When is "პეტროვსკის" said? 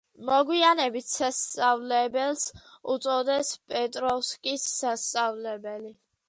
3.75-4.67